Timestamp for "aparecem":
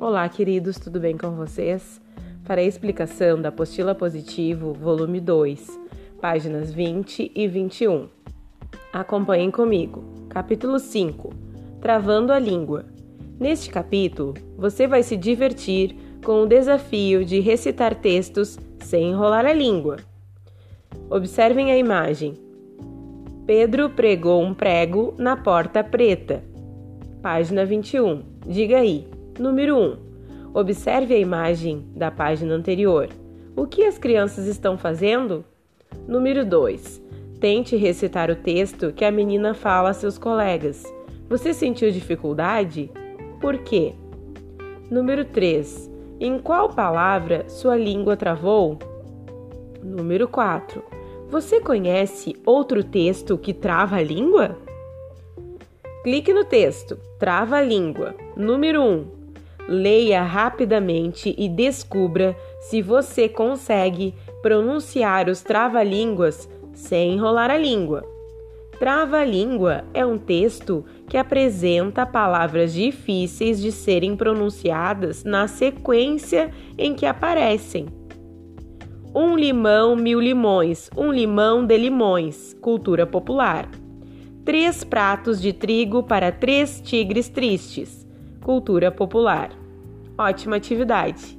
77.04-77.86